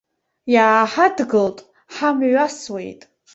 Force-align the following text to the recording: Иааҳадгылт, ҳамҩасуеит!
Иааҳадгылт, 0.53 1.57
ҳамҩасуеит! 1.93 3.01